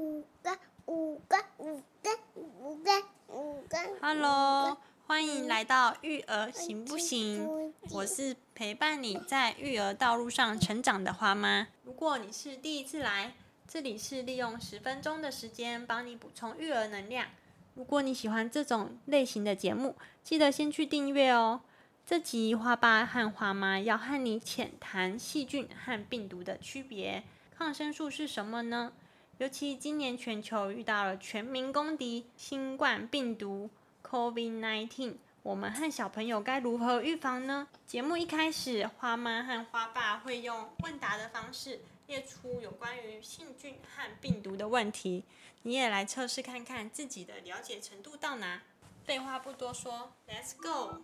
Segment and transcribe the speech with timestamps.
[0.00, 2.90] 五个五个五个五个
[3.28, 3.76] 五个。
[4.00, 7.74] Hello，欢迎来到育儿行不行？
[7.90, 11.68] 我是陪伴你在育儿道路上成长的花妈。
[11.84, 13.34] 如果你是第一次来，
[13.68, 17.26] 这里是利用十分钟的时间帮你补充育儿能量。
[17.74, 21.60] 如果你喜欢这种类型的节目，记得先去订阅哦。
[22.06, 27.22] 这集花爸和花妈要和你浅谈细菌和病毒的区别。
[27.54, 28.92] 抗生素是什么呢？
[29.40, 33.70] 尤其今年全球遇到了全民公敌新冠病毒
[34.06, 37.66] COVID-19，我们和小朋友该如何预防呢？
[37.86, 45.24] 节目一开始，花妈和花爸会用问答的方式列出有关于细菌和病毒的问题，
[45.62, 48.60] 你也来测试看看自己的了解程度到哪。
[49.06, 51.00] 废话不多说，Let's go！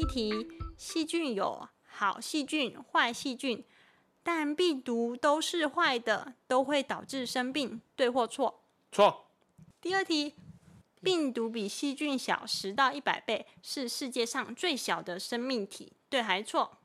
[0.00, 3.62] 一题，细菌有好细菌、坏细菌，
[4.22, 8.62] 但病毒都是坏的，都会导致生病，对或错？
[8.90, 9.26] 错，
[9.78, 10.34] 第二题，
[11.02, 16.78] 病毒比细菌小十到一百倍，是世界上最小的生命体，对还是错？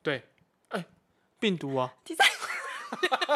[0.00, 0.28] 对，
[0.68, 0.84] 哎，
[1.40, 2.24] 病毒啊，第三，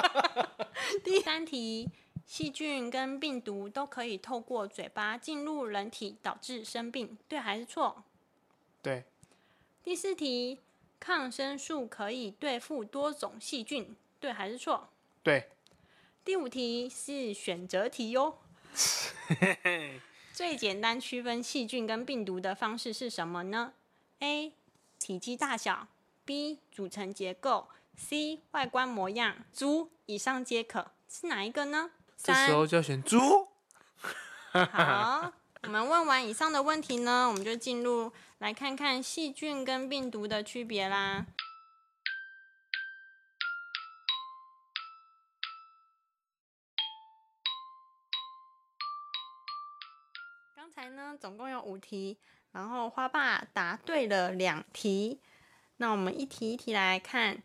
[1.02, 1.90] 第三题，
[2.24, 8.04] 细菌跟病毒都可以透过嘴巴进入人体，导致生病，对还是错？
[8.82, 9.04] 对，
[9.82, 10.60] 第四题，
[11.00, 14.88] 抗生素可以对付多种细菌，对还是错？
[15.22, 15.50] 对，
[16.24, 18.38] 第五题是选择题哟。
[20.32, 23.72] 最简单区分细菌跟病毒的方式是什么呢
[24.20, 24.52] ？A.
[25.00, 25.88] 体积大小
[26.24, 26.60] ，B.
[26.70, 28.40] 组成结构，C.
[28.52, 29.44] 外观模样。
[29.52, 31.90] 猪，以上皆可，是哪一个呢？
[32.16, 33.48] 这时候就要选猪。
[34.52, 35.32] 好，
[35.68, 41.26] 我们问完以上的问题呢，我们就进入来看看细菌跟病毒的区别啦。
[50.56, 52.16] 刚才呢，总共有五题，
[52.52, 55.20] 然后花爸答对了两题。
[55.76, 57.42] 那我们一题一题来看。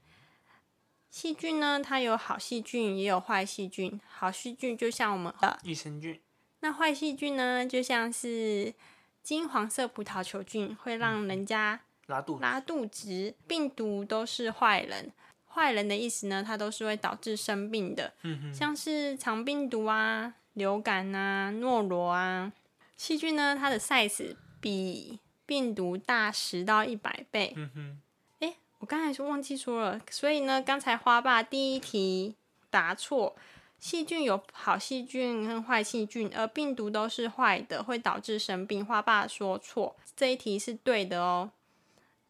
[1.09, 3.99] 细菌呢，它有好细菌，也有坏细菌。
[4.07, 6.22] 好细菌就像我们的益生菌，
[6.63, 8.73] 那坏细菌呢，就像是
[9.21, 13.33] 金黄色葡萄球菌，会让人家拉肚，拉肚子。
[13.45, 15.11] 病毒都是坏人，
[15.45, 18.13] 坏人的意思呢，它都是会导致生病的，
[18.53, 22.53] 像是肠病毒啊、流感啊、诺罗啊。
[22.95, 27.51] 细菌呢，它的 size 比病毒大十到一百倍。
[27.57, 28.01] 嗯哼，
[28.39, 32.37] 诶，我刚才是忘记说了，所以呢，刚才花爸第一题
[32.69, 33.35] 答错。
[33.83, 38.83] 细菌有好细菌和坏细菌，而病毒都是坏的，会导致生病。
[38.83, 41.51] 花爸说错，这一题是对的哦。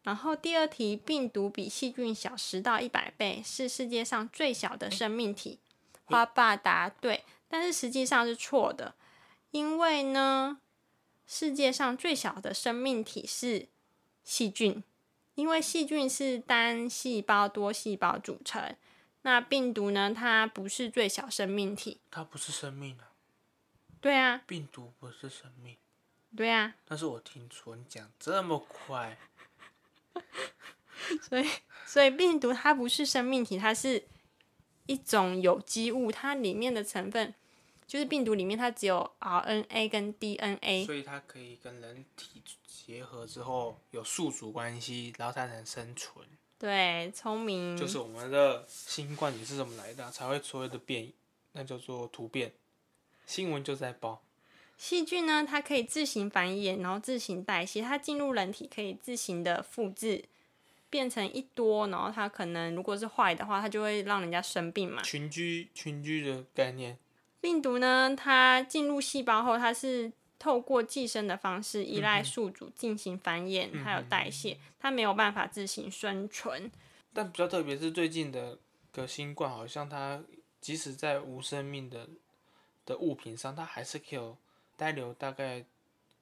[0.02, 5.60] 然后第二题，病毒比细菌小十到一百倍，是世界上最小的生命体。
[6.06, 8.96] 花爸答对，但是实际上是错的，
[9.52, 10.58] 因为呢，
[11.24, 13.68] 世界上最小的生命体是
[14.24, 14.82] 细菌，
[15.36, 18.74] 因为细菌是单细胞多细胞组成。
[19.26, 20.12] 那病毒呢？
[20.14, 21.98] 它不是最小生命体。
[22.10, 23.08] 它不是生命啊，
[23.98, 25.78] 对啊，病毒不是生命。
[26.36, 29.16] 对啊，但是我听错，你讲这么快，
[31.22, 31.48] 所以
[31.86, 34.04] 所以病毒它不是生命体，它是
[34.84, 37.32] 一种有机物，它里面的成分
[37.86, 40.84] 就是病毒里面它只有 RNA 跟 DNA。
[40.84, 46.26] 所以它可以跟人体结合之后有宿主关系，然后才能生存。
[46.58, 47.76] 对，聪明。
[47.76, 51.14] 就是我们的新冠也是这么来的，才会所有的变异，
[51.52, 52.52] 那叫做突变。
[53.26, 54.22] 新闻就在报，
[54.76, 57.80] 细菌呢，它可以自行繁衍，然后自行代谢。
[57.80, 60.24] 它进入人体可以自行的复制，
[60.90, 65.02] 变成一多，然后它可能如果是坏的话，它就会让人家生病嘛。
[65.02, 66.98] 群居群居的概念，
[67.40, 76.70] 病毒呢，它进入细胞后，它是透过寄生的方式依赖宿主进行繁衍，还有代谢，它没有办法自行生存。
[77.12, 78.58] 但比较特别是最近的
[78.92, 80.22] 个新冠，好像它
[80.60, 82.08] 即使在无生命的
[82.84, 84.36] 的物品上，它还是可以有
[84.76, 85.64] 待留大概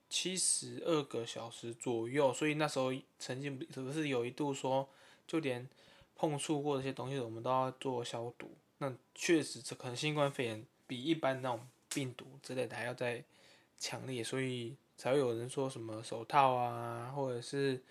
[0.09, 2.33] 七十二个小时左右。
[2.33, 4.89] 所以那时候曾经不是不是有一度说，
[5.27, 5.67] 就连
[6.15, 8.51] 碰触过这些东西，我们都要做消毒。
[8.79, 13.25] 那确实，这可能新冠肺炎比一般那种病毒之类的还要再
[13.83, 17.83] 强烈，所以才会有人说什么手套啊，或者是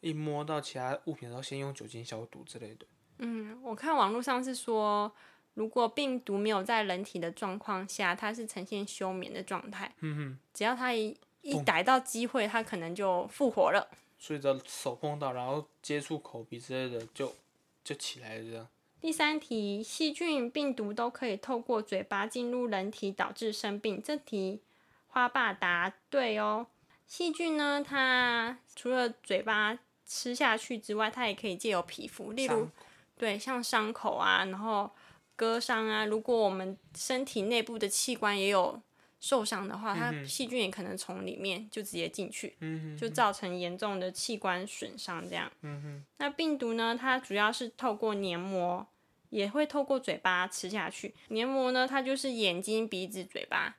[0.00, 2.86] 一摸到其他物品的时候，先用酒精消毒之类的。
[3.18, 5.12] 嗯，我看网络上是说，
[5.54, 9.92] 如果病毒没有在人体的状况下，它是呈现休眠的状态。
[9.98, 13.90] 嗯哼只要它一一逮到机会，它可能就复活了。
[14.16, 17.34] 所以只要手碰到，然后接触口鼻之类的，就
[17.82, 18.68] 就起来了这样。
[19.00, 24.00] 第三题，细菌、病毒都可以透过嘴巴进入人体，导致生病。
[24.02, 24.60] 这题
[25.10, 26.66] 花爸答对哦。
[27.06, 32.68] 细菌呢，它除了嘴巴吃下去之外，它也可以借由皮肤，例如
[33.16, 34.90] 对像伤口啊，然后
[35.34, 36.04] 割伤啊。
[36.04, 38.80] 如果我们身体内部的器官也有
[39.18, 45.50] 受伤的话，它细菌也可能从里面就直接进去，嗯就造成严重的器官损伤这样。
[45.62, 46.96] 嗯，那病毒呢？
[46.96, 48.86] 它主要是透过黏膜，
[49.30, 51.12] 也会透过嘴巴吃下去。
[51.28, 53.76] 黏膜呢，它就是眼睛、鼻子、嘴巴。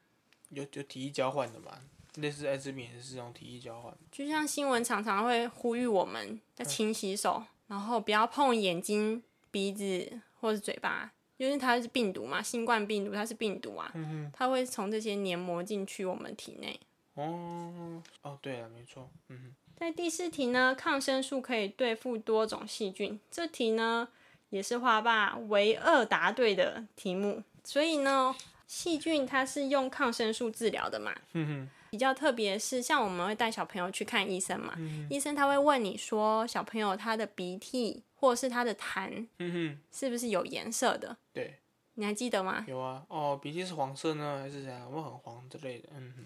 [0.51, 1.71] 有有体液交换的嘛，
[2.15, 3.93] 类似艾滋病也是这种体液交换。
[4.11, 13.91] 就像新闻常常会呼吁我们要勤洗手，然后不要碰眼睛、鼻子或者嘴巴，因为它是病毒嘛，新冠病毒它是病毒啊，
[14.33, 16.79] 它会从这些黏膜进去我们体内。
[17.15, 23.19] 哦，哦，对了，没错，嗯在第四题呢，抗生素可以对付多种细菌。
[23.31, 24.07] 这题呢
[24.51, 28.35] 也是花爸唯二答对的题目，所以呢，
[28.71, 31.13] 细菌它是用抗生素治疗的嘛。
[31.33, 34.73] 嗯，哼比较特别是，像我们会带小朋友去看医生嘛，
[35.09, 41.17] 医生他会问你说，小朋友他的鼻涕或者是他的痰嗯哼，是不是有颜色的？
[41.33, 41.59] 对，
[41.95, 42.63] 你还记得吗？
[42.65, 44.79] 有啊，哦，鼻涕是黄色呢，还是怎样？
[44.83, 45.89] 有没有很黄之类的？
[45.93, 46.23] 嗯哼，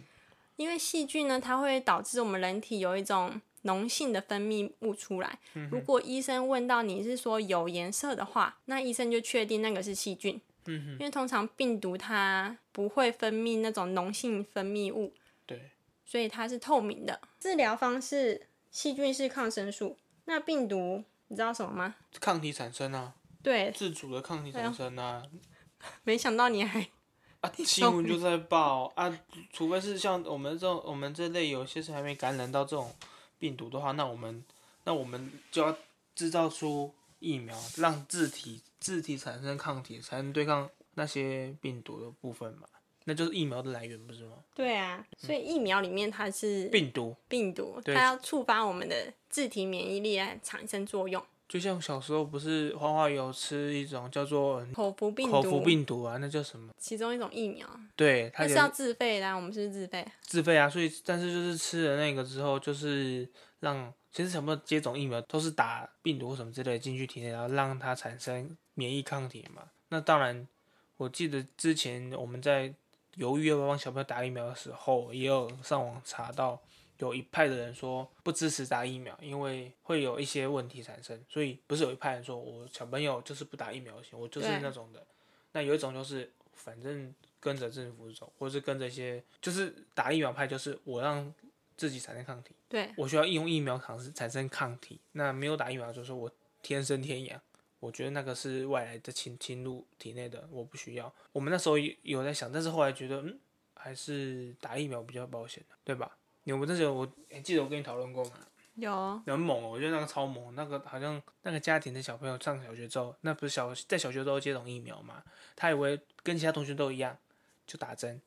[0.58, 5.40] 因为细菌呢，它会导致我们人体有一种脓性的分泌物出来。
[5.72, 10.40] 如果医生问到你是说有颜色的话，那医生就确定那个是细菌。
[10.66, 15.14] 因为通常病毒它不会分泌那种脓性分泌物，
[15.46, 15.72] 对，
[16.06, 17.22] 所以它是透明的。
[17.40, 21.96] 治疗方式，细菌是抗生素，那病毒你知道什么吗？
[22.20, 23.14] 抗体产生啊，
[23.44, 25.24] 对，自主的抗体产生啊，
[26.04, 26.88] 没想到你还
[27.42, 29.20] 啊，新闻就在报啊，
[29.54, 32.92] 除非是像我们这种我们这类有些是还没感染到这种
[33.38, 34.44] 病毒的话，那我们
[34.86, 35.78] 那我们就要
[36.16, 42.68] 制造出疫苗，让自体自体产生抗体，才能对抗那些病毒的部分嘛，
[43.06, 44.38] 那就是疫苗的来源，不是吗？
[44.54, 51.24] 对啊，所以疫苗里面它是病毒病毒，它要触发我们的自体免疫力来产生作用。
[51.48, 56.74] 就像小时候不是花花有吃一种叫做口服病毒，口服病毒啊，那叫什么？
[56.80, 60.04] 其中一种疫苗，对，它是要自费的啊、我们是不是自费？
[60.22, 63.30] 自费啊，所以但是就是吃了那个之后，就是
[63.60, 69.64] 让其实什么接种疫苗都是打病毒或什么之类的进去体内，然后让它产生免疫抗体嘛。
[69.90, 70.48] 那当然，
[70.96, 72.74] 我记得之前我们在
[73.16, 76.58] 犹豫要不要帮小朋友打疫苗的时候，也有上网查到
[77.00, 81.22] 有一派的人说不支持打疫苗，因为会有一些问题产生。
[81.28, 85.06] 所以不是有一派人说我小朋友就是不打疫苗行，我就是那种的。
[85.52, 91.34] 那有一种就是反正跟着政府走，或是跟着一些就是打疫苗派，就是我让
[91.76, 95.00] 自己产生抗体，对，我需要用疫苗产生产生抗体。
[95.14, 96.30] 那没有打疫苗，就是我
[96.62, 97.42] 天生天养。
[97.80, 101.10] 我觉得那个是外来的侵侵入体内的，我不需要。
[101.32, 103.40] 我们那时候有有在想，但是后来觉得，嗯，
[103.76, 106.18] 还是打疫苗比较保险的，对吧？
[106.44, 108.32] 你我那时候我、诶记得我跟你讨论过吗？
[108.76, 115.24] 有很猛哦，我觉得那个超猛，那个好像那个家庭的小朋友上小学之后，那不是小在小学之后接种疫苗嘛，
[115.56, 117.18] 他以为跟其他同学都一样，
[117.66, 118.22] 就打针，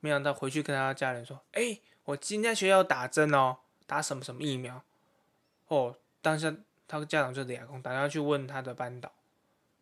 [0.00, 4.82] 没想到回去跟他家人说，哎、我今天学校打针哦，打什么什么疫苗，
[5.68, 6.54] 哦，当下
[6.86, 9.12] 他家长就俩公打电话去问他的班导，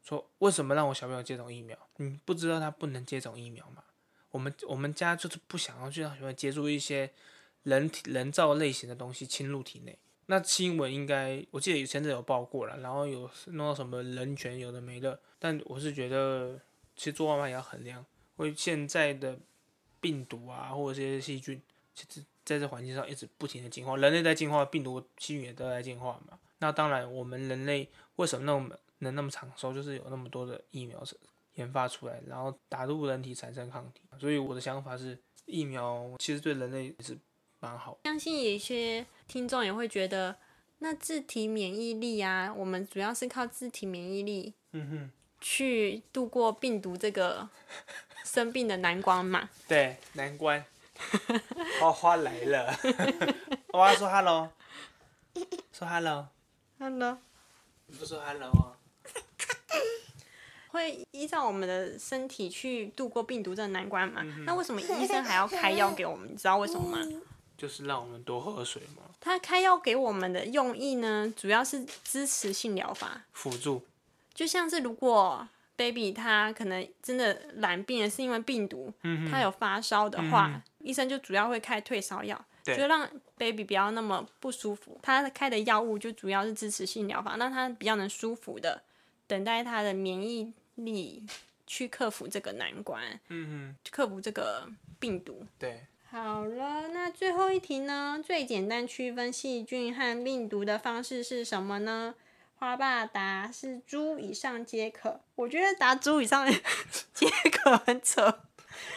[0.03, 1.77] 说为什么让我小朋友接种疫苗？
[1.97, 3.85] 你不知道他不能接种疫苗吗？
[4.31, 7.13] 我们我们家就是不想要去让小朋友接触一些
[7.65, 9.99] 人体人造类型的东西侵入体内。
[10.27, 16.59] 那新闻应该我记得以前有报过了，然后有弄到什么人权有的没的，但我是觉得
[16.97, 18.05] 其实做妈妈也要衡量，
[18.39, 19.39] 因为现在的
[20.01, 21.61] 病毒啊或者这些细菌，
[21.95, 26.39] 其实在这环境上一直不停的进化，人类在进化，病毒细菌也都在进化嘛。
[26.59, 31.17] 那当然，我们人类为什么那么能那么长寿，就是有那么多的疫苗是
[31.55, 34.01] 研发出来，然后打入人体产生抗体。
[34.21, 37.19] 所以我的想法是，疫苗其实对人类也是
[37.59, 37.99] 蛮好。
[38.05, 40.37] 相信有一些听众也会觉得，
[40.79, 47.49] 那自体免疫力啊，我们主要是靠自体免疫力嗯哼，去度过病毒这个
[48.25, 49.51] 生病的难关嘛。
[49.67, 50.65] 对，难关。
[51.81, 52.73] 花花来了，
[53.73, 54.49] 花花说 hello，
[55.73, 57.19] 说 hello，Hello，
[57.87, 58.77] 你不说 hello 啊？
[60.69, 64.23] 会依照我们的身体去度过病毒这个难关嘛？
[64.25, 66.31] 嗯那为什么医生还要开药给我们？
[66.33, 66.99] 你知道为什么吗？
[67.57, 73.23] 就是让我们多喝水嘛，他开药给我们的用意呢，主要是支持性疗法。
[73.33, 73.85] 辅助。
[74.35, 78.93] 就像是如果 baby 他可能真的染病了，是因为病毒，
[79.31, 82.45] 他有发烧的话，医生就主要会开退烧药。
[82.65, 84.97] 对就让 baby 不要那么不舒服。
[85.03, 88.81] 他开的药物就主要是支持性疗法，让他比较能舒服的
[89.27, 91.27] 等待他的免疫力
[91.67, 94.69] 去克服这个难关，嗯克服这个
[95.01, 95.45] 病毒。
[95.59, 98.23] 对，好了，那最后一题呢？
[98.25, 102.15] 最简单区分细菌和病毒的方式是什么呢？
[102.63, 105.21] 花爸答是猪以上皆可。
[105.35, 106.47] 我觉得答猪以上
[107.13, 108.23] 皆可很扯，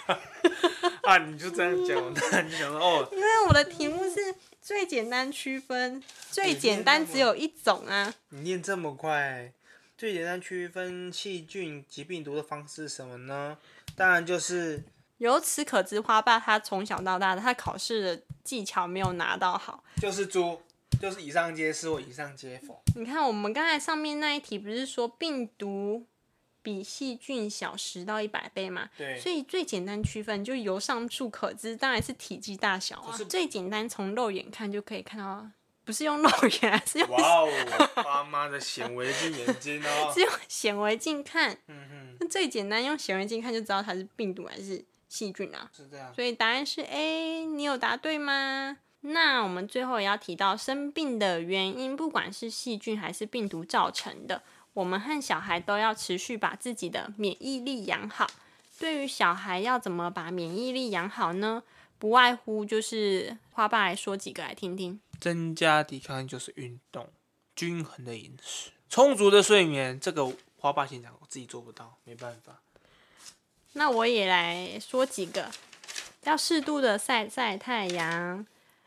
[1.01, 1.97] 啊，你就这样讲，
[2.31, 8.13] 那你就想说哦， 因为我的题目是最简单区分，最简单只有一种啊。
[8.29, 9.51] 你念这么快，
[9.97, 13.57] 最简单区分细菌及病毒的方式是什么呢？
[13.95, 14.83] 当然就是
[15.17, 19.83] 由此可知，花爸他从小到大的他考试的技巧没有拿到好。
[19.99, 20.61] 就是猪，
[20.99, 22.81] 就是以上皆是或以上皆否。
[22.95, 26.05] 你看，我们刚才上面那一题不是说病毒
[26.61, 28.89] 比细菌小十到一百倍吗？
[28.97, 33.17] 对所以最简单区分就由上处可知，当然是体积大小啊。
[33.29, 35.45] 最简单从肉眼看就可以看到，
[35.83, 36.29] 不是用肉
[36.61, 37.49] 眼，而是用哇哦，
[37.97, 40.21] 妈妈的显微镜眼睛哦 是。
[40.21, 41.55] 用显微镜看。
[41.67, 45.69] 嗯哼，那最简单用显微镜看就知道它是病毒还是细菌啊。
[45.75, 46.11] 是这样。
[46.15, 48.77] 所以答案是 A，你有答对吗？
[49.07, 54.41] 那我们最后也要提到生病的原因，不管是细菌还是病毒造成的，
[54.73, 58.27] 我们和小孩都要持续把自己的免疫力养好。
[58.79, 61.63] 对于小孩要怎么把免疫力养好呢？
[61.97, 64.99] 不外乎就是花爸来说几个来听听。
[65.19, 67.07] 增加抵抗力就是运动，
[67.55, 69.97] 均衡的饮食，充足的睡眠。
[69.97, 72.59] 这个花爸先讲，我自己做不到，没办法。
[73.73, 75.49] 那我也来说几个，
[76.23, 78.45] 要适度的晒晒太阳，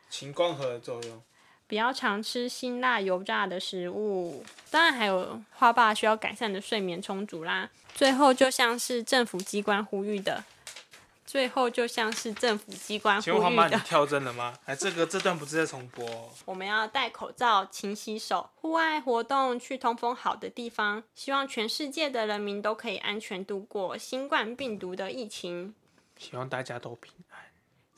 [0.09, 1.21] 晴光合的作用，
[1.67, 7.69] 比较常吃辛辣油炸的食物，当然还有花爸需要改善的睡眠充足啦。
[7.93, 10.43] 最后就像是政府机关呼吁的，
[11.25, 14.57] 最后就像是政府机关请问花爸你呼吁的，跳针了吗？
[14.65, 16.29] 哎，这个这段不是在重播、哦。
[16.45, 21.03] 我们要戴口罩、勤洗手，户外活动去通风好的地方。
[21.13, 25.75] 希望全世界的人民都可以安全度过新冠病毒的疫情。
[26.17, 27.39] 希望大家都平安。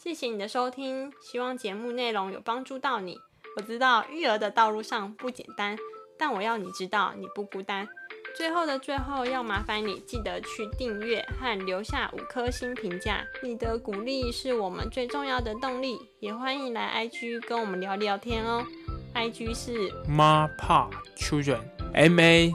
[0.03, 3.20] 谢谢你的收听，希望节目内容有帮助到你。
[3.55, 5.77] 我知道育儿的道路上不简单，
[6.17, 7.88] 但我要你知道你不孤单。
[8.36, 16.00] 最后的最后，要麻烦你记得去订阅和留下五颗星评价，你的鼓励是我们最重要的动力。
[16.20, 18.65] 也欢迎来 IG 跟我们聊聊天哦
[19.13, 21.62] ，IG 是妈怕 children
[21.93, 22.51] M A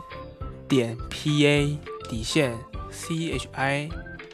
[0.66, 2.58] 点 P A 底线
[2.90, 3.88] C H I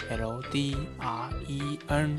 [0.08, 2.18] L D R E N，